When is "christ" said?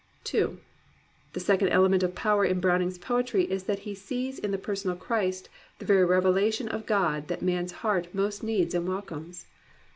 4.97-5.47